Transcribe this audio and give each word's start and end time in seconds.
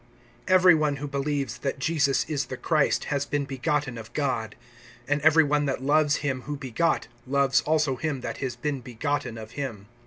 EVERY 0.47 0.73
one 0.73 0.95
who 0.95 1.07
believes 1.07 1.59
that 1.59 1.77
Jesus 1.77 2.23
is 2.27 2.45
the 2.47 2.57
Christ 2.57 3.03
has 3.13 3.23
been 3.23 3.45
begotten 3.45 3.99
of 3.99 4.11
God; 4.13 4.55
and 5.07 5.21
every 5.21 5.43
one 5.43 5.65
that 5.67 5.83
loves 5.83 6.15
him 6.25 6.41
who 6.49 6.57
begot, 6.57 7.07
loves 7.27 7.61
also 7.67 7.97
him 7.97 8.21
that 8.21 8.37
has 8.37 8.55
been 8.55 8.81
begotten 8.81 9.37
of 9.37 9.51
him. 9.51 9.85